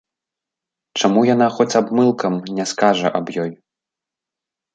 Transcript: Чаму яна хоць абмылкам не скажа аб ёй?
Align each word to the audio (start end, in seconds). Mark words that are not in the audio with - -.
Чаму 0.99 1.21
яна 1.33 1.47
хоць 1.57 1.75
абмылкам 1.81 2.33
не 2.57 2.65
скажа 2.73 3.13
аб 3.21 3.27
ёй? 3.45 3.51